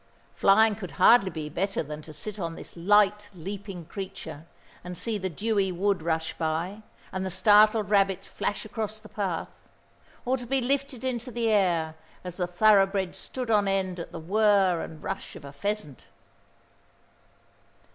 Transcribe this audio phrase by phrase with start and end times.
[0.33, 4.47] Flying could hardly be better than to sit on this light, leaping creature,
[4.83, 6.81] and see the dewy wood rush by,
[7.11, 9.49] and the startled rabbits flash across the path;
[10.25, 11.93] or to be lifted into the air
[12.23, 16.05] as the thoroughbred stood on end at the whirr and rush of a pheasant.